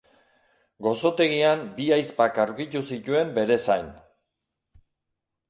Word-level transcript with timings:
Gozotegian 0.85 1.61
bi 1.75 1.85
ahizpak 1.97 2.41
aurkitu 2.45 2.83
zituen 2.93 3.31
bere 3.37 3.61
zain. 3.69 3.93